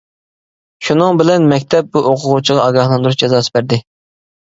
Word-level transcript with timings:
شۇنىڭ 0.85 1.19
بىلەن 1.19 1.45
مەكتەپ 1.51 1.91
بۇ 1.97 2.01
ئوقۇغۇچىغا 2.11 2.63
ئاگاھلاندۇرۇش 2.63 3.19
جازاسى 3.25 3.55
بەردى. 3.59 3.79